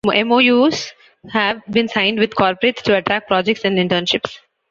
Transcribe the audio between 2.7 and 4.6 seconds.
to attract projects and internships.